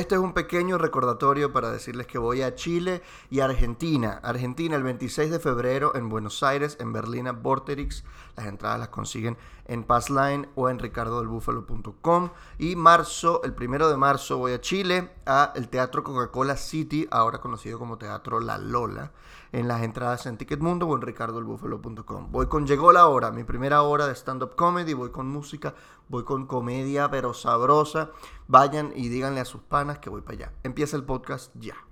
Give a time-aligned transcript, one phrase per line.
[0.00, 4.18] Este es un pequeño recordatorio para decirles que voy a Chile y Argentina.
[4.22, 8.02] Argentina el 26 de febrero en Buenos Aires, en Berlina Vorterix.
[8.34, 9.36] Las entradas las consiguen
[9.66, 12.30] en Passline o en ricardodelbúfalo.com.
[12.58, 17.42] Y marzo, el primero de marzo, voy a Chile, a el Teatro Coca-Cola City, ahora
[17.42, 19.12] conocido como Teatro La Lola.
[19.52, 22.30] En las entradas en Ticketmundo o en ricardodelbúfalo.com.
[22.30, 24.94] Voy con Llegó la hora, mi primera hora de stand-up comedy.
[24.94, 25.74] Voy con música,
[26.08, 28.10] voy con comedia, pero sabrosa.
[28.46, 30.52] Vayan y díganle a sus panas que voy para allá.
[30.62, 31.89] Empieza el podcast ya.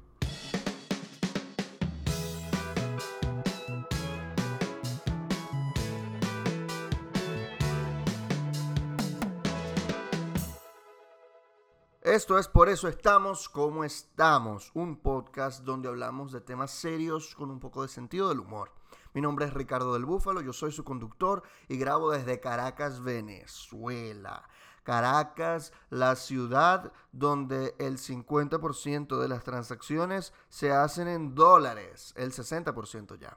[12.09, 17.51] Esto es Por eso estamos como estamos, un podcast donde hablamos de temas serios con
[17.51, 18.73] un poco de sentido del humor.
[19.13, 24.49] Mi nombre es Ricardo del Búfalo, yo soy su conductor y grabo desde Caracas, Venezuela.
[24.85, 33.19] Caracas, la ciudad donde el 50% de las transacciones se hacen en dólares, el 60%
[33.19, 33.37] ya.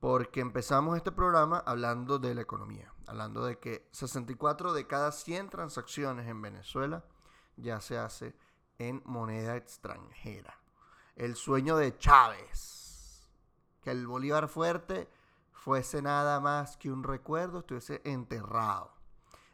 [0.00, 5.48] Porque empezamos este programa hablando de la economía, hablando de que 64 de cada 100
[5.48, 7.04] transacciones en Venezuela
[7.60, 8.34] ya se hace
[8.78, 10.58] en moneda extranjera.
[11.16, 13.30] El sueño de Chávez,
[13.82, 15.08] que el Bolívar fuerte
[15.52, 18.92] fuese nada más que un recuerdo, estuviese enterrado.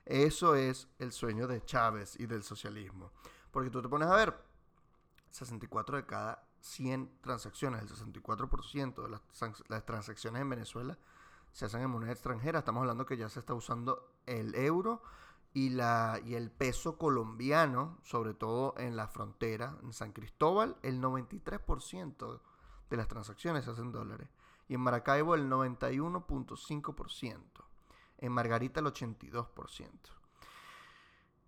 [0.04, 3.10] Eso es el sueño de Chávez y del socialismo.
[3.50, 4.40] Porque tú te pones a ver,
[5.30, 9.08] 64 de cada 100 transacciones, el 64% de
[9.68, 10.98] las, transacciones en Venezuela
[11.52, 12.60] se hacen en moneda extranjera.
[12.60, 15.02] Estamos hablando que ya se está usando el euro
[15.56, 21.00] y, la, y el peso colombiano, sobre todo en la frontera, en San Cristóbal, el
[21.00, 22.40] 93%
[22.90, 24.28] de las transacciones se hacen en dólares.
[24.68, 27.40] Y en Maracaibo el 91.5%
[28.18, 29.88] en Margarita el 82%.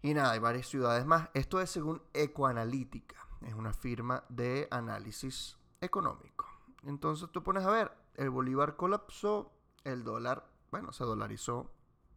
[0.01, 1.29] Y nada, hay varias ciudades más.
[1.35, 6.47] Esto es según Ecoanalítica, es una firma de análisis económico.
[6.85, 9.53] Entonces tú pones a ver, el Bolívar colapsó,
[9.85, 11.71] el dólar, bueno, se dolarizó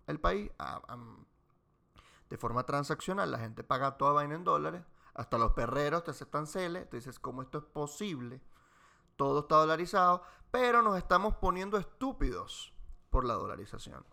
[0.07, 0.51] el país
[2.31, 4.83] de forma transaccional, la gente paga toda vaina en dólares,
[5.13, 8.41] hasta los perreros te aceptan CELE, tú dices, ¿cómo esto es posible?
[9.17, 12.73] Todo está dolarizado, pero nos estamos poniendo estúpidos
[13.09, 14.05] por la dolarización.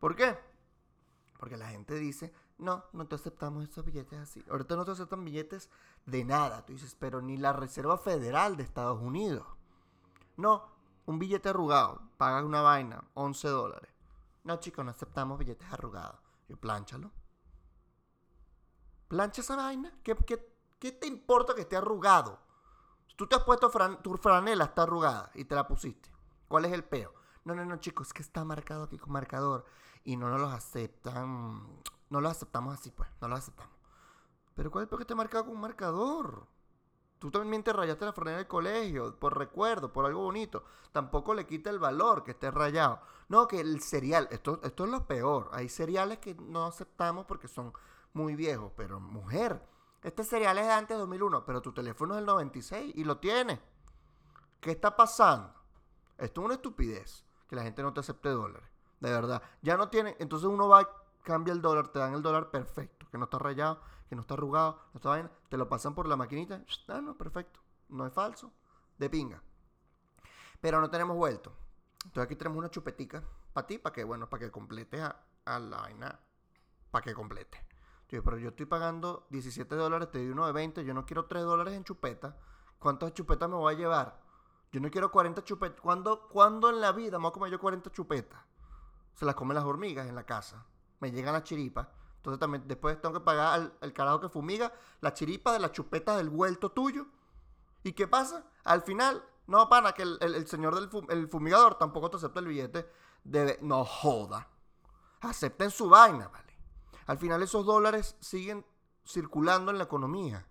[0.00, 0.38] ¿Por qué?
[1.38, 4.42] Porque la gente dice, no, no te aceptamos estos billetes así.
[4.48, 5.68] Ahorita no te aceptan billetes
[6.06, 6.64] de nada.
[6.64, 9.46] Tú dices, pero ni la Reserva Federal de Estados Unidos.
[10.38, 10.64] No,
[11.04, 12.00] un billete arrugado.
[12.16, 13.90] Pagas una vaina, 11 dólares.
[14.44, 16.18] No, chicos, no aceptamos billetes arrugados.
[16.48, 17.10] Y plánchalo.
[19.12, 19.92] Plancha esa vaina.
[20.02, 20.16] ¿Qué,
[20.80, 22.38] qué, te importa que esté arrugado?
[23.14, 23.70] Tú te has puesto
[24.02, 26.10] tu franela, está arrugada y te la pusiste.
[26.48, 27.12] ¿Cuál es el peo?
[27.44, 29.66] No, no, no, chicos, es que está marcado aquí con marcador
[30.02, 31.82] y no nos los aceptan.
[32.08, 33.76] No lo aceptamos así, pues, no lo aceptamos.
[34.54, 36.46] Pero ¿cuál es el que te marcado con un marcador?
[37.18, 40.64] Tú también te rayaste la franela del colegio, por recuerdo, por algo bonito.
[40.90, 43.02] Tampoco le quita el valor que esté rayado.
[43.28, 45.50] No, que el cereal, esto, esto es lo peor.
[45.52, 47.74] Hay cereales que no aceptamos porque son
[48.12, 48.72] muy viejos.
[48.76, 49.62] Pero mujer,
[50.02, 53.18] este cereal es de antes de 2001, pero tu teléfono es del 96 y lo
[53.18, 53.60] tiene.
[54.60, 55.54] ¿Qué está pasando?
[56.18, 58.68] Esto es una estupidez, que la gente no te acepte dólares.
[59.00, 59.42] De verdad.
[59.62, 60.16] Ya no tiene.
[60.20, 60.88] Entonces uno va,
[61.22, 63.08] cambia el dólar, te dan el dólar perfecto.
[63.10, 65.30] Que no está rayado, que no está arrugado, no está vaina.
[65.48, 66.64] Te lo pasan por la maquinita.
[66.88, 67.60] Ah, no, perfecto.
[67.88, 68.52] No es falso.
[68.96, 69.42] De pinga.
[70.60, 71.52] Pero no tenemos vuelto.
[72.04, 75.16] Entonces aquí tenemos una chupetica para ti, para que, bueno, para que complete a,
[75.58, 76.20] la vaina.
[76.90, 77.66] Para que complete.
[78.20, 80.84] Pero yo estoy pagando 17 dólares, te doy uno de 20.
[80.84, 82.36] Yo no quiero 3 dólares en chupeta.
[82.78, 84.20] ¿Cuántas chupetas me voy a llevar?
[84.72, 85.80] Yo no quiero 40 chupetas.
[85.80, 88.40] ¿Cuándo, ¿Cuándo en la vida me voy a comer yo 40 chupetas?
[89.14, 90.64] se las comen las hormigas en la casa.
[91.00, 91.88] Me llegan las chiripas.
[92.16, 95.72] Entonces también después tengo que pagar al, el carajo que fumiga la chiripa de las
[95.72, 97.06] chupetas del vuelto tuyo.
[97.82, 98.44] ¿Y qué pasa?
[98.64, 102.88] Al final, no, pana, que el, señor del fumigador tampoco te acepta el billete
[103.24, 103.58] de...
[103.62, 104.48] No joda.
[105.20, 106.51] Acepten su vaina, ¿vale?
[107.06, 108.64] Al final esos dólares siguen
[109.06, 110.46] circulando en la economía.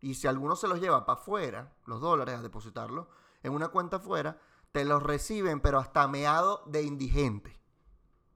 [0.00, 3.08] Y si alguno se los lleva para afuera, los dólares, a depositarlos
[3.42, 4.40] en una cuenta afuera,
[4.72, 7.58] te los reciben, pero hasta meado de indigente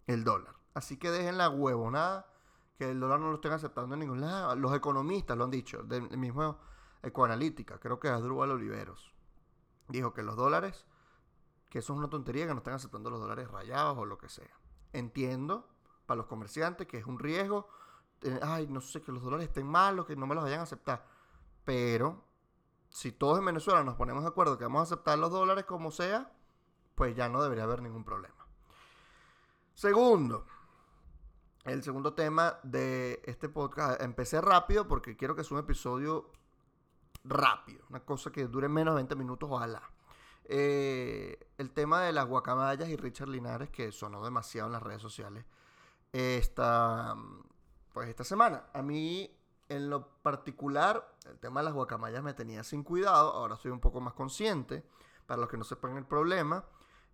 [0.07, 0.57] el dólar.
[0.75, 2.27] Así que dejen la huevonada
[2.79, 4.57] que el dólar no lo estén aceptando en ningún lado.
[4.57, 6.59] Los economistas lo han dicho, del mismo
[7.03, 9.13] Ecoanalítica, creo que es Adrúbal Oliveros.
[9.89, 10.87] Dijo que los dólares,
[11.69, 14.29] que eso es una tontería, que no están aceptando los dólares rayados o lo que
[14.29, 14.61] sea.
[14.93, 15.69] Entiendo
[16.07, 17.69] para los comerciantes que es un riesgo.
[18.43, 21.05] ay, no sé, que los dólares estén malos, que no me los vayan a aceptar.
[21.65, 22.25] Pero
[22.91, 25.91] si todos en Venezuela nos ponemos de acuerdo que vamos a aceptar los dólares como
[25.91, 26.33] sea,
[26.95, 28.47] pues ya no debería haber ningún problema.
[29.75, 30.47] Segundo,
[31.65, 34.01] el segundo tema de este podcast.
[34.03, 36.31] Empecé rápido porque quiero que sea un episodio
[37.25, 37.85] rápido.
[37.89, 39.83] Una cosa que dure menos de 20 minutos, ojalá.
[40.45, 45.01] Eh, el tema de las guacamayas y Richard Linares, que sonó demasiado en las redes
[45.01, 45.45] sociales
[46.13, 47.17] esta,
[47.93, 48.67] pues esta semana.
[48.73, 49.31] A mí,
[49.69, 53.33] en lo particular, el tema de las guacamayas me tenía sin cuidado.
[53.33, 54.85] Ahora soy un poco más consciente.
[55.27, 56.65] Para los que no sepan el problema,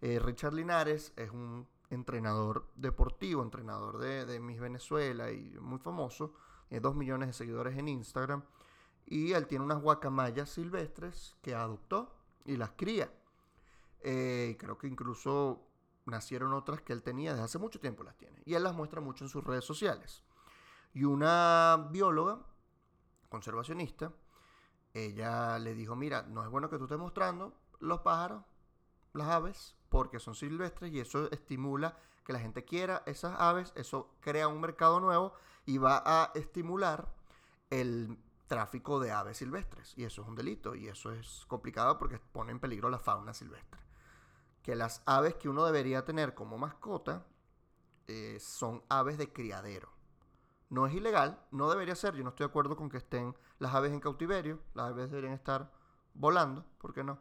[0.01, 6.35] eh, Richard Linares es un entrenador deportivo, entrenador de, de Miss Venezuela y muy famoso.
[6.69, 8.43] Tiene dos millones de seguidores en Instagram.
[9.07, 13.11] Y él tiene unas guacamayas silvestres que adoptó y las cría.
[14.01, 15.68] Eh, creo que incluso
[16.11, 18.43] nacieron otras que él tenía desde hace mucho tiempo las tiene.
[18.45, 20.23] Y él las muestra mucho en sus redes sociales.
[20.95, 22.41] Y una bióloga,
[23.29, 24.13] conservacionista,
[24.95, 28.45] ella le dijo, mira, no es bueno que tú estés mostrando los pájaros,
[29.13, 34.15] las aves, porque son silvestres y eso estimula que la gente quiera esas aves, eso
[34.21, 35.33] crea un mercado nuevo
[35.65, 37.09] y va a estimular
[37.71, 39.95] el tráfico de aves silvestres.
[39.97, 43.33] Y eso es un delito y eso es complicado porque pone en peligro la fauna
[43.33, 43.88] silvestre.
[44.69, 47.25] Que las aves que uno debería tener como mascota
[48.07, 49.89] eh, son aves de criadero.
[50.69, 52.15] No es ilegal, no debería ser.
[52.15, 54.61] Yo no estoy de acuerdo con que estén las aves en cautiverio.
[54.75, 55.73] Las aves deberían estar
[56.13, 57.19] volando, ¿por qué no?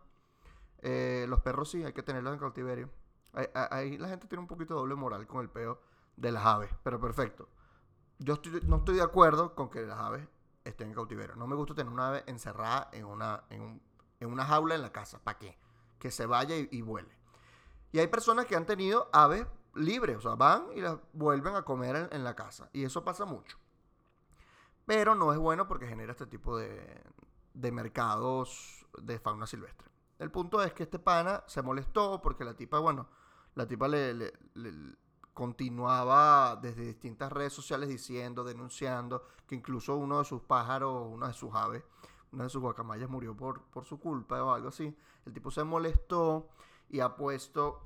[0.79, 2.89] Eh, los perros sí, hay que tenerlos en cautiverio.
[3.53, 5.79] Ahí, la gente tiene un poquito de doble moral con el peo
[6.17, 7.47] de las aves, pero perfecto.
[8.19, 10.27] Yo no estoy de acuerdo con que las aves
[10.65, 11.37] estén en cautiverio.
[11.37, 13.81] No me gusta tener una ave encerrada en una, en,
[14.19, 15.23] una jaula en la casa.
[15.23, 15.57] ¿Para qué?
[15.97, 17.16] Que se vaya y, vuele.
[17.91, 19.45] Y hay personas que han tenido aves
[19.75, 22.69] libres, o sea, van y las vuelven a comer en, la casa.
[22.73, 23.57] Y eso pasa mucho.
[24.85, 27.03] Pero no es bueno porque genera este tipo de,
[27.53, 29.87] de mercados de fauna silvestre.
[30.19, 33.07] El punto es que este pana se molestó porque la tipa, bueno,
[33.55, 34.33] la tipa le
[35.37, 41.33] continuaba desde distintas redes sociales diciendo, denunciando que incluso uno de sus pájaros, una de
[41.35, 41.83] sus aves,
[42.31, 44.97] una de sus guacamayas murió por, por su culpa o algo así.
[45.27, 46.49] El tipo se molestó
[46.89, 47.81] y ha puesto,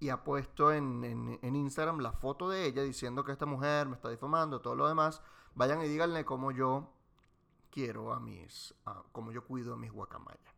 [0.00, 4.08] y ha puesto en, Instagram la foto de ella diciendo que esta mujer me está
[4.08, 5.22] difamando, todo lo demás.
[5.54, 6.92] Vayan y díganle cómo yo
[7.70, 8.74] quiero a mis,
[9.12, 10.52] cómo yo cuido a mis guacamayas.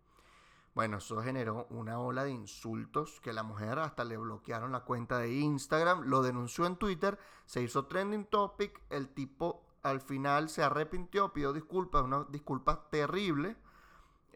[0.75, 5.19] Bueno, eso generó una ola de insultos que la mujer hasta le bloquearon la cuenta
[5.19, 7.17] de Instagram, lo denunció en Twitter,
[7.47, 13.57] se hizo trending topic, el tipo al final se arrepintió, pidió disculpas, una disculpa terrible,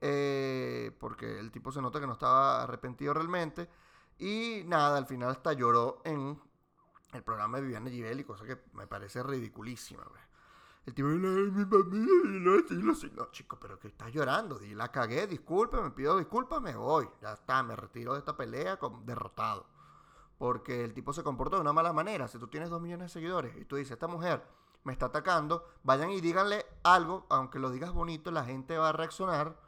[0.01, 3.69] eh, porque el tipo se nota que no estaba arrepentido realmente,
[4.19, 6.41] y nada, al final hasta lloró en
[7.13, 10.05] el programa de Viviana Givelli, cosa que me parece ridiculísima.
[10.87, 15.91] El tipo, mi familia, no, chico, pero que estás llorando, di la cagué, disculpe, me
[15.91, 19.67] pido disculpas, me voy, ya está, me retiro de esta pelea con, derrotado.
[20.39, 22.27] Porque el tipo se comportó de una mala manera.
[22.27, 24.43] Si tú tienes dos millones de seguidores y tú dices, esta mujer
[24.85, 28.93] me está atacando, vayan y díganle algo, aunque lo digas bonito, la gente va a
[28.93, 29.59] reaccionar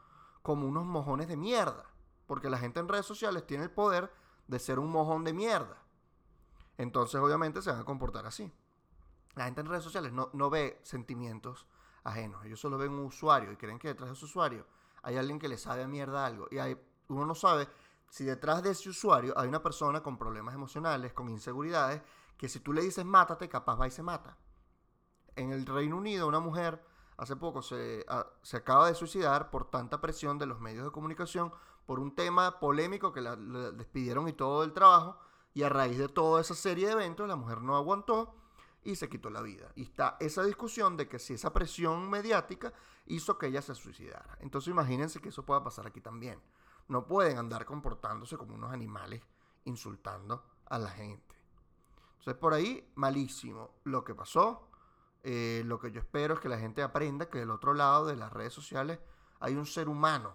[0.42, 1.84] como unos mojones de mierda.
[2.26, 4.12] Porque la gente en redes sociales tiene el poder
[4.46, 5.76] de ser un mojón de mierda.
[6.78, 8.52] Entonces, obviamente, se van a comportar así.
[9.34, 11.66] La gente en redes sociales no, no ve sentimientos
[12.04, 12.44] ajenos.
[12.44, 14.66] Ellos solo ven un usuario y creen que detrás de ese usuario
[15.02, 16.48] hay alguien que le sabe a mierda algo.
[16.50, 17.68] Y hay, uno no sabe
[18.08, 22.02] si detrás de ese usuario hay una persona con problemas emocionales, con inseguridades,
[22.36, 24.36] que si tú le dices mátate, capaz va y se mata.
[25.36, 26.82] En el Reino Unido, una mujer
[27.20, 28.04] hace poco se,
[28.42, 31.52] se acaba de suicidar por tanta presión de los medios de comunicación,
[31.84, 35.18] por un tema polémico que la, la despidieron y todo el trabajo.
[35.52, 38.34] Y a raíz de toda esa serie de eventos, la mujer no aguantó
[38.82, 39.70] y se quitó la vida.
[39.74, 42.72] Y está esa discusión de que si esa presión mediática
[43.06, 44.38] hizo que ella se suicidara.
[44.40, 46.40] Entonces imagínense que eso pueda pasar aquí también.
[46.88, 49.22] No pueden andar comportándose como unos animales
[49.64, 51.36] insultando a la gente.
[52.18, 54.69] Entonces por ahí, malísimo lo que pasó.
[55.22, 58.16] Eh, lo que yo espero es que la gente aprenda que del otro lado de
[58.16, 58.98] las redes sociales
[59.38, 60.34] hay un ser humano.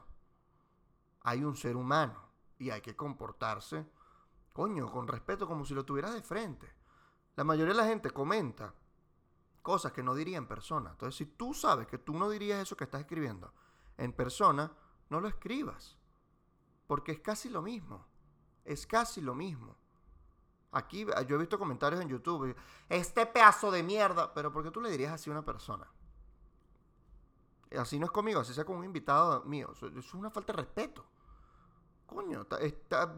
[1.22, 2.24] Hay un ser humano.
[2.58, 3.86] Y hay que comportarse,
[4.54, 6.72] coño, con respeto, como si lo tuvieras de frente.
[7.36, 8.74] La mayoría de la gente comenta
[9.62, 10.92] cosas que no diría en persona.
[10.92, 13.54] Entonces, si tú sabes que tú no dirías eso que estás escribiendo
[13.98, 14.72] en persona,
[15.10, 15.98] no lo escribas.
[16.88, 18.06] Porque es casi lo mismo.
[18.64, 19.76] Es casi lo mismo.
[20.76, 22.54] Aquí yo he visto comentarios en YouTube.
[22.90, 24.34] Este pedazo de mierda.
[24.34, 25.88] Pero ¿por qué tú le dirías así a una persona?
[27.80, 29.72] Así no es conmigo, así sea con un invitado mío.
[29.98, 31.06] Es una falta de respeto.
[32.06, 32.46] Coño,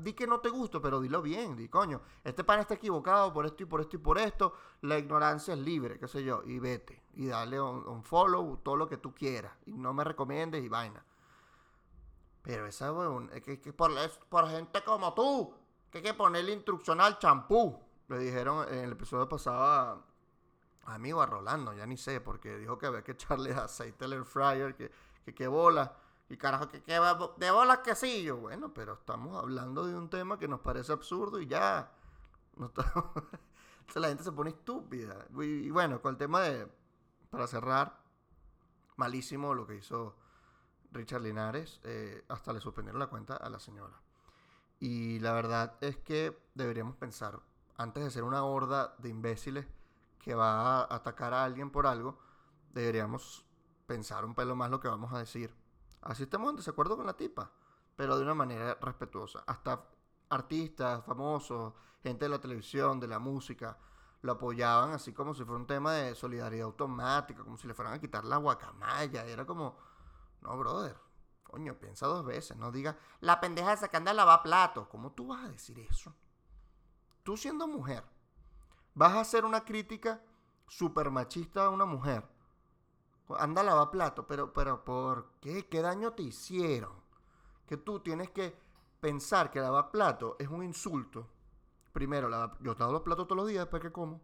[0.02, 2.00] di que no te gusta, pero dilo bien, di coño.
[2.24, 4.54] Este pan está equivocado por esto y por esto y por esto.
[4.82, 6.44] La ignorancia es libre, qué sé yo.
[6.46, 7.02] Y vete.
[7.16, 9.52] Y dale un, follow, todo lo que tú quieras.
[9.66, 11.04] Y no me recomiendes y vaina.
[12.44, 13.92] Pero esa, weón, es que, por,
[14.30, 15.54] por gente como tú,
[15.98, 17.80] hay que ponerle instrucción al champú.
[18.08, 20.06] Le dijeron en el episodio pasado a,
[20.94, 24.06] a mí o a Rolando, ya ni sé, porque dijo que había que echarle aceite
[24.06, 24.92] al air fryer, que,
[25.34, 25.94] que, bola.
[26.30, 26.94] Y carajo, que, que
[27.38, 28.24] de bolas que sí.
[28.24, 31.92] Yo, bueno, pero estamos hablando de un tema que nos parece absurdo y ya.
[32.58, 32.84] No está-
[33.80, 35.26] Entonces la gente se pone estúpida.
[35.38, 36.68] Y, y bueno, con el tema de.
[37.30, 38.00] Para cerrar,
[38.96, 40.16] malísimo lo que hizo
[40.92, 41.80] Richard Linares.
[41.84, 44.00] eh, hasta le suspendieron la cuenta a la señora.
[44.80, 47.40] Y la verdad es que deberíamos pensar,
[47.78, 49.66] antes de ser una horda de imbéciles
[50.20, 52.20] que va a atacar a alguien por algo,
[52.74, 53.46] deberíamos
[53.88, 55.56] pensar un pelo más lo que vamos a decir.
[56.02, 57.52] Así estemos en desacuerdo con la tipa,
[57.96, 59.44] pero de una manera respetuosa.
[59.48, 59.84] Hasta
[60.30, 63.78] artistas famosos, gente de la televisión, de la música,
[64.22, 67.94] lo apoyaban así como si fuera un tema de solidaridad automática, como si le fueran
[67.94, 69.26] a quitar la guacamaya.
[69.26, 69.78] Era como,
[70.42, 70.98] no, brother,
[71.50, 74.88] coño, piensa dos veces, no diga, la pendeja esa que anda a lavar platos.
[74.88, 76.14] ¿Cómo tú vas a decir eso?
[77.24, 78.04] Tú siendo mujer,
[78.94, 80.22] vas a hacer una crítica
[80.68, 82.28] super machista a una mujer.
[83.38, 85.68] Anda a lavar platos, pero, pero ¿por qué?
[85.68, 86.94] ¿Qué daño te hicieron?
[87.66, 88.58] Que tú tienes que
[89.02, 91.28] pensar que lavar platos es un insulto.
[91.92, 94.22] Primero, lava- yo lavo los platos todos los días después que como.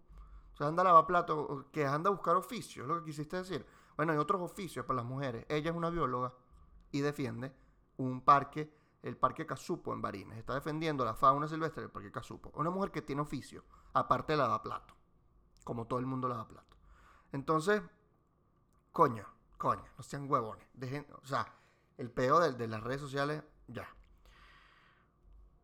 [0.53, 3.38] O sea, anda a lavar platos, que anda a buscar oficio, es lo que quisiste
[3.38, 3.65] decir.
[3.98, 5.46] Bueno, hay otros oficios para las mujeres.
[5.50, 6.34] Ella es una bióloga
[6.93, 7.53] y defiende
[7.97, 10.38] un parque, el Parque Casupo en Barines.
[10.38, 12.51] Está defendiendo la fauna silvestre del Parque Casupo.
[12.55, 14.95] Una mujer que tiene oficio, aparte de lavar platos.
[15.65, 16.77] Como todo el mundo lava platos.
[17.31, 17.81] Entonces,
[18.91, 20.67] coño, coño, no sean huevones.
[20.73, 21.51] Dejen, o sea,
[21.97, 23.88] el peo de, de las redes sociales, ya.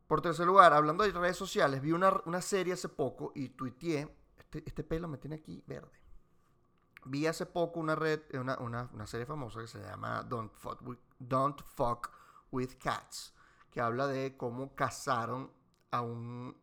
[0.08, 4.12] Por tercer lugar, hablando de redes sociales, vi una, una serie hace poco y tuiteé.
[4.36, 5.92] Este, este pelo me tiene aquí verde.
[7.06, 10.82] Vi hace poco una red, una, una- una serie famosa que se llama Don't Fuck,
[10.88, 12.12] with, Don't Fuck
[12.52, 13.34] with Cats,
[13.72, 15.52] que habla de cómo cazaron
[15.92, 16.56] a un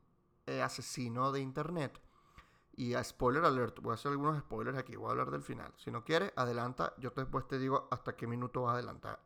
[0.46, 2.00] eh, asesino de internet.
[2.78, 5.72] Y a spoiler alert, voy a hacer algunos spoilers aquí, voy a hablar del final.
[5.76, 9.18] Si no quieres, adelanta, yo después te digo hasta qué minuto vas a adelantar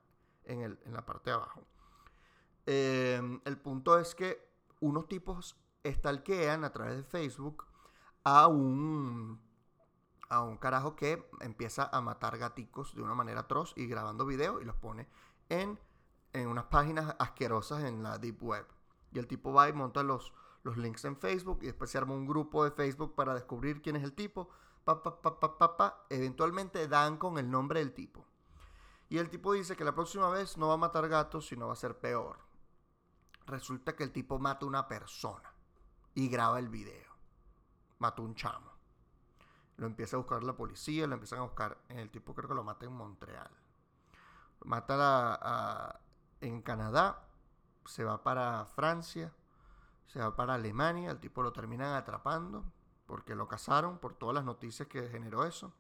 [0.44, 1.66] en, el, en la parte de abajo.
[2.66, 4.48] Eh, el punto es que
[4.80, 7.66] unos tipos stalkean a través de Facebook
[8.22, 9.40] a un,
[10.30, 14.62] a un carajo que empieza a matar gaticos de una manera atroz y grabando videos
[14.62, 15.08] y los pone
[15.48, 15.78] en,
[16.32, 18.66] en unas páginas asquerosas en la Deep Web.
[19.12, 20.32] Y el tipo va y monta los,
[20.62, 23.96] los links en Facebook y después se arma un grupo de Facebook para descubrir quién
[23.96, 24.48] es el tipo.
[24.84, 26.06] Pa, pa, pa, pa, pa, pa.
[26.08, 28.24] Eventualmente dan con el nombre del tipo.
[29.08, 31.72] Y el tipo dice que la próxima vez no va a matar gatos, sino va
[31.72, 32.38] a ser peor.
[33.46, 35.52] Resulta que el tipo mata una persona
[36.14, 37.10] y graba el video.
[37.98, 38.69] Mató un chamo.
[39.80, 41.78] Lo empieza a buscar la policía, lo empiezan a buscar.
[41.88, 43.50] El tipo creo que lo mata en Montreal.
[44.64, 46.00] Mata a-
[46.42, 47.26] en Canadá,
[47.86, 49.32] se va para Francia,
[50.06, 52.62] se va para Alemania, el tipo lo terminan atrapando
[53.06, 55.72] porque lo cazaron por todas las noticias que generó eso.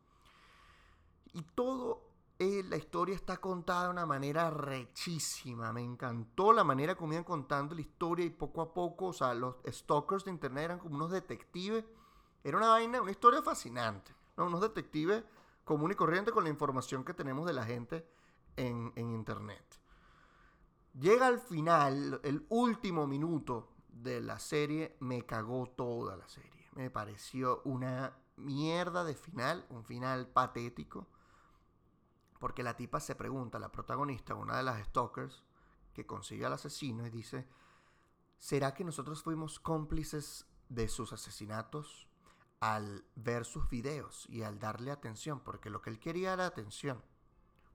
[1.34, 2.02] Y todo,
[2.38, 5.74] eh, la historia está contada de una manera rechísima.
[5.74, 9.34] Me encantó la manera como iban contando la historia y poco a poco, o sea,
[9.34, 11.84] los stalkers de internet eran como unos detectives.
[12.42, 14.14] Era una vaina, una historia fascinante.
[14.36, 14.46] ¿no?
[14.46, 15.24] Unos detectives
[15.64, 18.06] común y corriente con la información que tenemos de la gente
[18.56, 19.64] en, en internet.
[20.98, 26.68] Llega al final, el último minuto de la serie, me cagó toda la serie.
[26.74, 31.06] Me pareció una mierda de final, un final patético.
[32.38, 35.44] Porque la tipa se pregunta, la protagonista, una de las stalkers,
[35.92, 37.46] que consigue al asesino y dice,
[38.38, 42.09] ¿será que nosotros fuimos cómplices de sus asesinatos
[42.60, 45.40] al ver sus videos y al darle atención?
[45.40, 47.02] Porque lo que él quería era atención.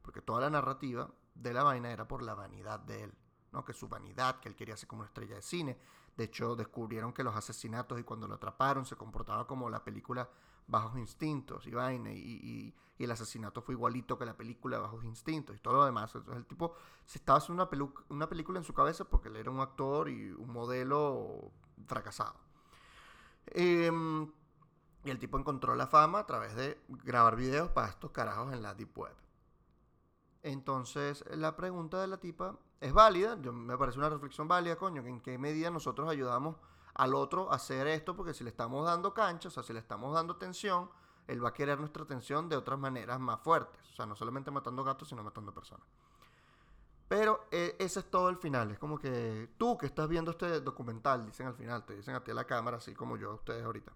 [0.01, 3.13] Porque toda la narrativa de la vaina era por la vanidad de él.
[3.51, 3.63] ¿no?
[3.65, 5.77] Que su vanidad, que él quería ser como una estrella de cine.
[6.17, 10.29] De hecho, descubrieron que los asesinatos y cuando lo atraparon se comportaba como la película
[10.67, 12.11] Bajos Instintos y vaina.
[12.11, 16.15] Y, y- el asesinato fue igualito que la película Bajos Instintos y todo lo demás.
[16.15, 16.75] Entonces el tipo
[17.05, 20.07] se estaba haciendo una, pelu- una película en su cabeza porque él era un actor
[20.09, 21.51] y un modelo
[21.87, 22.35] fracasado.
[23.47, 24.31] Em,
[25.05, 28.63] y el tipo encontró la fama a través de grabar videos para estos carajos en
[28.63, 29.15] la Deep Web.
[30.41, 35.05] Entonces, la pregunta de la tipa es válida, yo, me parece una reflexión válida, coño,
[35.05, 36.55] en qué medida nosotros ayudamos
[36.95, 39.79] al otro a hacer esto, porque si le estamos dando cancha, o sea, si le
[39.79, 40.89] estamos dando atención,
[41.27, 44.49] él va a querer nuestra atención de otras maneras más fuertes, o sea, no solamente
[44.49, 45.85] matando gatos, sino matando personas.
[47.07, 50.61] Pero eh, ese es todo el final, es como que tú que estás viendo este
[50.61, 53.35] documental, dicen al final, te dicen a ti a la cámara, así como yo a
[53.35, 53.91] ustedes ahorita.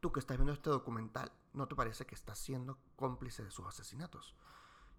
[0.00, 3.66] Tú que estás viendo este documental, ¿no te parece que estás siendo cómplice de sus
[3.66, 4.36] asesinatos?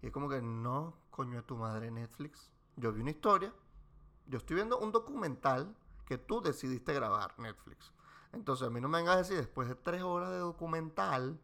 [0.02, 2.50] Y es como que no, coño de tu madre Netflix.
[2.76, 3.52] Yo vi una historia.
[4.26, 5.74] Yo estoy viendo un documental
[6.04, 7.92] que tú decidiste grabar, Netflix.
[8.32, 11.40] Entonces a mí no me vengas a decir después de tres horas de documental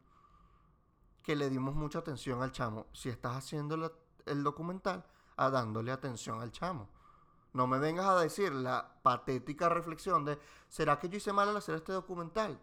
[1.23, 2.87] que le dimos mucha atención al chamo.
[2.93, 3.93] Si estás haciendo
[4.27, 5.07] el documental,
[5.37, 6.89] a dándole atención al chamo.
[7.53, 11.57] No me vengas a decir la patética reflexión de, ¿será que yo hice mal al
[11.57, 12.61] hacer este documental?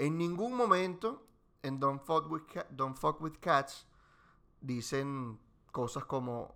[0.00, 1.26] En ningún momento
[1.62, 3.86] en Don't Fuck With, Don't Fuck With Cats
[4.62, 5.38] dicen
[5.72, 6.54] cosas como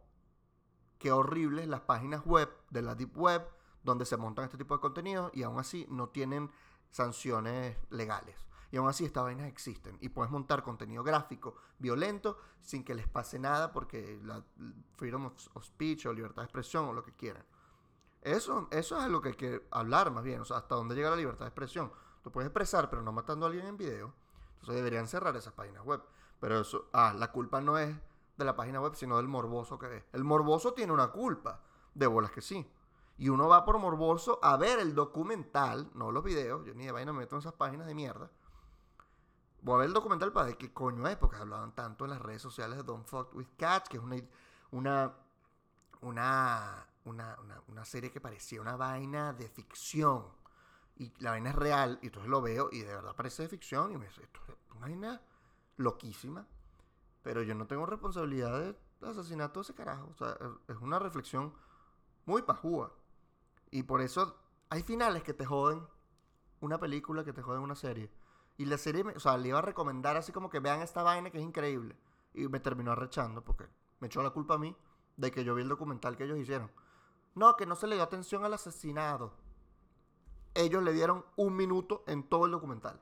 [0.98, 3.46] qué horribles las páginas web de la Deep Web
[3.82, 6.50] donde se montan este tipo de contenidos y aún así no tienen
[6.90, 8.46] sanciones legales.
[8.70, 9.98] Y aún así estas vainas existen.
[10.00, 14.42] Y puedes montar contenido gráfico violento sin que les pase nada porque la
[14.96, 17.44] freedom of, speech o libertad de expresión o lo que quieran.
[18.22, 20.40] Eso, eso es lo que hay que hablar más bien.
[20.40, 21.92] O sea, hasta dónde llega la libertad de expresión.
[22.24, 24.14] Tú puedes expresar, pero no matando a alguien en video.
[24.54, 26.02] Entonces deberían cerrar esas páginas web.
[26.40, 27.94] Pero eso, ah, la culpa no es
[28.38, 30.04] de la página web, sino del morboso que es.
[30.12, 31.60] El morboso tiene una culpa.
[31.92, 32.68] De bolas que sí.
[33.18, 36.64] Y uno va por morboso a ver el documental, no los videos.
[36.64, 38.30] Yo ni de vaina me meto en esas páginas de mierda.
[39.60, 42.20] Voy a ver el documental para ver qué coño es, porque hablaban tanto en las
[42.20, 44.16] redes sociales de Don't Fuck With Cats, que es una,
[44.72, 45.14] una,
[46.02, 47.36] una, una,
[47.68, 50.24] una serie que parecía una vaina de ficción.
[50.96, 53.92] Y la vaina es real, y entonces lo veo y de verdad parece de ficción.
[53.92, 55.20] Y me dice, esto es una vaina
[55.76, 56.46] loquísima.
[57.22, 60.08] Pero yo no tengo responsabilidad del asesinato de ese carajo.
[60.10, 60.36] O sea,
[60.68, 61.54] es una reflexión
[62.26, 62.92] muy pajúa.
[63.70, 65.86] Y por eso hay finales que te joden
[66.60, 68.10] una película, que te joden una serie.
[68.56, 71.30] Y la serie, o sea, le iba a recomendar así como que vean esta vaina
[71.30, 71.96] que es increíble.
[72.34, 73.68] Y me terminó arrechando porque
[74.00, 74.76] me echó la culpa a mí
[75.16, 76.70] de que yo vi el documental que ellos hicieron.
[77.34, 79.34] No, que no se le dio atención al asesinado.
[80.54, 83.00] Ellos le dieron un minuto en todo el documental.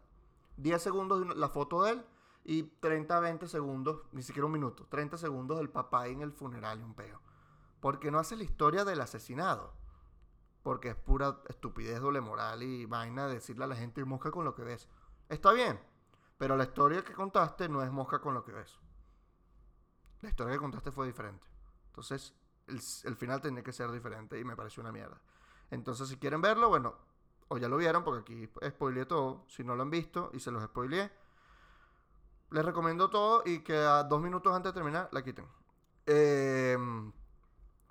[0.57, 2.05] 10 segundos la foto de él
[2.45, 6.81] y 30, 20 segundos, ni siquiera un minuto, 30 segundos del papá en el funeral
[6.81, 7.21] y un peo.
[7.81, 9.73] Porque no hace la historia del asesinado.
[10.63, 14.45] Porque es pura estupidez, doble moral y vaina de decirle a la gente mosca con
[14.45, 14.89] lo que ves.
[15.29, 15.81] Está bien,
[16.39, 18.79] pero la historia que contaste no es mosca con lo que ves.
[20.21, 21.47] La historia que contaste fue diferente.
[21.87, 22.35] Entonces,
[22.69, 25.21] el, final tenía que ser diferente y me pareció una mierda.
[25.71, 26.95] Entonces, si quieren verlo, bueno,
[27.53, 29.45] o ya lo vieron, porque aquí spoileé todo.
[29.47, 31.13] Si no lo han visto y se los spoileé,
[32.51, 35.47] les recomiendo todo y que a dos minutos antes de terminar la quiten.
[36.07, 36.79] Eh,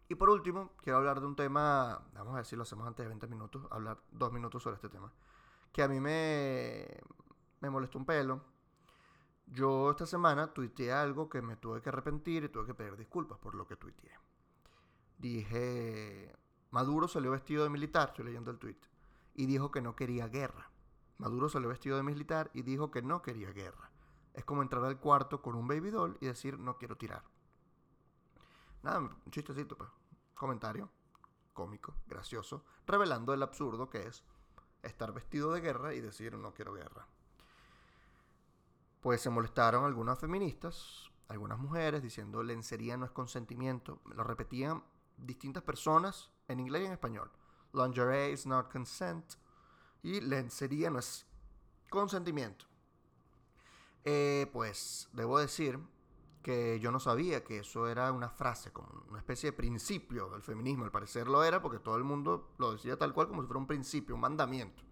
[0.10, 3.06] y por último, quiero hablar de un tema, vamos a ver si lo hacemos antes
[3.06, 5.14] de 20 minutos, hablar dos minutos sobre este tema,
[5.72, 6.88] que a mí me,
[7.60, 8.42] me molestó un pelo.
[9.46, 13.38] Yo esta semana tuiteé algo que me tuve que arrepentir y tuve que pedir disculpas
[13.38, 14.12] por lo que tuiteé.
[15.20, 16.34] Dije,
[16.72, 18.80] Maduro salió vestido de militar, estoy leyendo el tweet,
[19.34, 20.70] y dijo que no quería guerra.
[21.18, 23.92] Maduro salió vestido de militar y dijo que no quería guerra.
[24.34, 27.24] Es como entrar al cuarto con un baby doll y decir no quiero tirar.
[28.84, 29.90] Nada, un chistecito, pues.
[30.34, 30.90] Comentario
[31.54, 34.24] cómico, gracioso, revelando el absurdo que es
[34.84, 37.06] estar vestido de guerra y decir no quiero guerra
[39.02, 44.00] pues se molestaron algunas feministas, algunas mujeres, diciendo lencería no es consentimiento.
[44.16, 44.84] Lo repetían
[45.18, 47.32] distintas personas en inglés y en español.
[47.74, 49.36] Lingerie is not consent.
[50.04, 51.26] Y lencería no es
[51.90, 52.66] consentimiento.
[54.04, 55.80] Eh, pues debo decir
[56.42, 60.42] que yo no sabía que eso era una frase, como una especie de principio del
[60.42, 60.86] feminismo.
[60.86, 63.60] Al parecer lo era porque todo el mundo lo decía tal cual como si fuera
[63.60, 64.84] un principio, un mandamiento.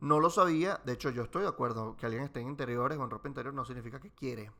[0.00, 3.06] No lo sabía, de hecho yo estoy de acuerdo que alguien esté en interiores o
[3.06, 4.50] ropa interior no significa que quiere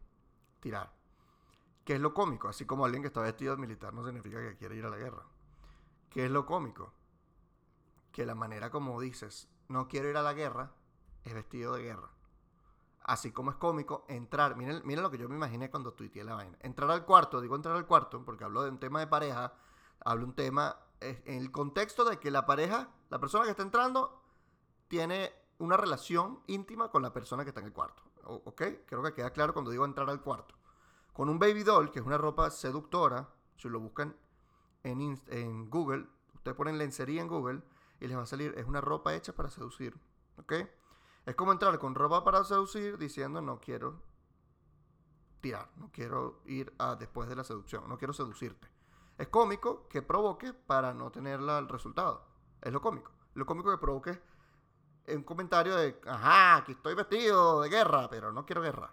[0.61, 0.95] tirar.
[1.85, 2.49] ¿Qué es lo cómico?
[2.49, 4.97] Así como alguien que está vestido de militar no significa que quiere ir a la
[4.97, 5.25] guerra.
[6.09, 6.93] ¿Qué es lo cómico?
[8.13, 10.73] Que la manera como dices no quiero ir a la guerra
[11.25, 12.11] es vestido de guerra.
[13.05, 16.35] Así como es cómico entrar, miren, miren lo que yo me imaginé cuando tuiteé la
[16.35, 16.57] vaina.
[16.61, 19.55] Entrar al cuarto, digo entrar al cuarto porque hablo de un tema de pareja,
[20.05, 24.23] hablo un tema en el contexto de que la pareja, la persona que está entrando
[24.87, 28.03] tiene una relación íntima con la persona que está en el cuarto.
[28.25, 28.63] ¿Ok?
[28.87, 30.55] Creo que queda claro cuando digo entrar al cuarto.
[31.13, 34.17] Con un baby doll, que es una ropa seductora, si lo buscan
[34.85, 37.63] en, en Google, ustedes ponen lencería en Google
[38.03, 39.97] y les va a salir, es una ropa hecha para seducir.
[40.37, 40.55] ¿Ok?
[41.25, 44.03] Es como entrar con ropa para seducir diciendo no quiero
[45.41, 48.69] tirar, no quiero ir después de la seducción, no quiero seducirte.
[49.19, 52.27] Es cómico que provoque para no tener el resultado.
[52.61, 53.13] Es lo cómico.
[53.35, 54.21] Lo cómico que provoque
[55.07, 58.91] un comentario de, ajá, aquí estoy vestido de guerra, pero no quiero guerra.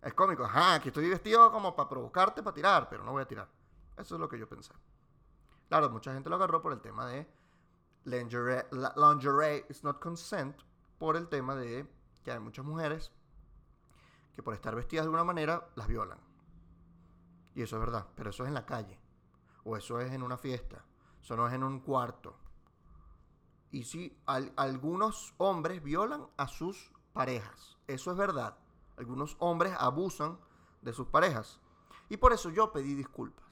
[0.00, 3.26] Es cómico, ajá, aquí estoy vestido como para provocarte, para tirar, pero no voy a
[3.26, 3.48] tirar.
[3.96, 4.72] Eso es lo que yo pensé.
[5.68, 7.26] Claro, mucha gente lo agarró por el tema de
[8.04, 8.64] lingerie,
[8.96, 10.56] lingerie is not consent,
[10.98, 11.86] por el tema de
[12.22, 13.12] que hay muchas mujeres
[14.34, 16.18] que por estar vestidas de una manera las violan.
[17.54, 18.98] Y eso es verdad, pero eso es en la calle,
[19.64, 20.84] o eso es en una fiesta,
[21.20, 22.36] eso no es en un cuarto,
[23.72, 27.78] y sí, algunos hombres violan a sus parejas.
[27.86, 28.58] Eso es verdad.
[28.98, 30.38] Algunos hombres abusan
[30.82, 31.58] de sus parejas.
[32.10, 33.46] Y por eso yo pedí disculpas.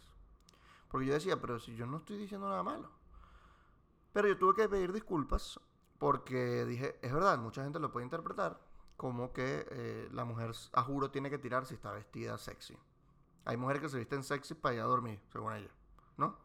[0.89, 2.91] Porque yo decía, pero si yo no estoy diciendo nada malo.
[4.13, 5.61] Pero yo tuve que pedir disculpas
[5.99, 8.59] porque dije, es verdad, mucha gente lo puede interpretar
[9.01, 12.77] como que eh, la mujer a juro tiene que tirar si está vestida sexy.
[13.47, 15.71] Hay mujeres que se visten sexy para ir a dormir, según ella,
[16.19, 16.37] ¿no?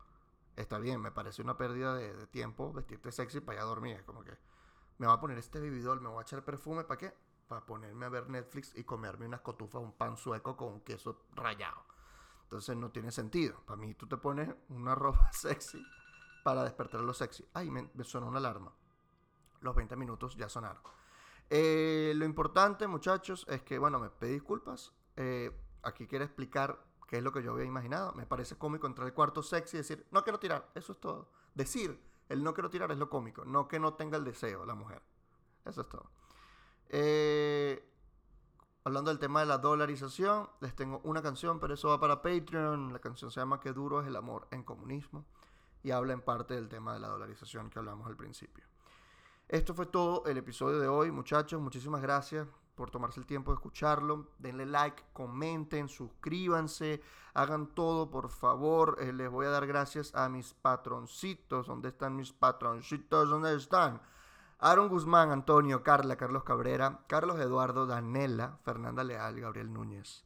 [0.56, 3.97] Está bien, me parece una pérdida de, tiempo vestirte sexy para ir a dormir.
[3.97, 4.38] Es como que
[4.99, 7.13] me va a poner este bebidol, me voy a echar perfume, ¿para qué?
[7.49, 11.25] Para ponerme a ver Netflix y comerme unas cotufas, un pan sueco con un queso
[11.34, 11.84] rallado.
[12.43, 13.60] Entonces no tiene sentido.
[13.65, 15.86] Para mí tú te pones una ropa sexy
[16.45, 17.43] para despertar lo sexy.
[17.55, 18.71] Ay, me, sonó una alarma.
[19.62, 20.84] Los 20 minutos ya sonaron.
[21.49, 24.93] Eh, lo importante, muchachos, es que, bueno, me pedí disculpas.
[25.15, 25.49] Eh,
[25.81, 26.77] aquí quiero explicar
[27.08, 28.13] qué es lo que yo había imaginado.
[28.13, 30.69] Me parece cómico entrar al cuarto sexy y decir, no quiero tirar.
[30.75, 31.31] Eso es todo.
[31.55, 33.43] Decir, el no quiero tirar es lo cómico.
[33.43, 35.01] No que no tenga el deseo la mujer.
[35.65, 36.12] Eso es todo.
[36.89, 37.91] Eh,
[38.84, 42.93] Hablando del tema de la dolarización, les tengo una canción, pero eso va para Patreon.
[42.93, 45.25] La canción se llama Qué duro es el amor en comunismo
[45.86, 48.65] y habla en parte del tema de la dolarización que hablamos al principio.
[49.48, 51.62] Esto fue todo el episodio de hoy, muchachos.
[51.62, 54.32] Muchísimas gracias por tomarse el tiempo de escucharlo.
[54.39, 57.04] Denle like, comenten, suscríbanse,
[57.36, 58.98] hagan todo, por favor.
[59.00, 61.67] Eh, les voy a dar gracias a mis patroncitos.
[61.67, 63.30] ¿Dónde están mis patroncitos?
[63.30, 64.02] ¿Dónde están?
[64.58, 70.26] Aaron Guzmán, Antonio, Carla, Carlos Cabrera, Carlos Eduardo, Danela, Fernanda Leal, Gabriel Núñez,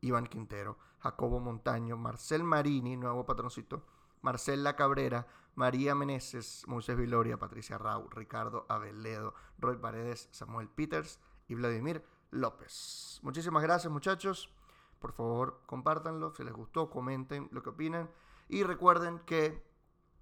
[0.00, 3.82] Iván Quintero, Jacobo Montaño, Marcel Marini, nuevo patroncito,
[4.26, 11.54] Marcela Cabrera, María Meneses, Moisés Viloria, Patricia Rau, Ricardo Aveledo, Roy Paredes, Samuel Peters y
[11.54, 13.20] Vladimir López.
[13.22, 14.50] Muchísimas gracias muchachos.
[14.98, 16.34] Por favor, compártanlo.
[16.34, 18.10] Si les gustó, comenten lo que opinan.
[18.48, 19.62] Y recuerden que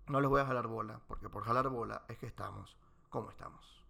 [0.06, 2.76] no les voy a jalar bola, porque por jalar bola es que estamos
[3.08, 3.84] ¿Cómo estamos?